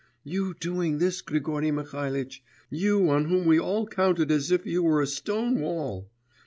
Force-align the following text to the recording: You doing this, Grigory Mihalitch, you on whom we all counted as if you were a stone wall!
You 0.23 0.55
doing 0.55 0.97
this, 0.97 1.21
Grigory 1.21 1.69
Mihalitch, 1.69 2.41
you 2.71 3.07
on 3.11 3.25
whom 3.25 3.45
we 3.45 3.59
all 3.59 3.85
counted 3.85 4.31
as 4.31 4.49
if 4.49 4.65
you 4.65 4.81
were 4.81 4.99
a 4.99 5.05
stone 5.05 5.59
wall! 5.59 6.09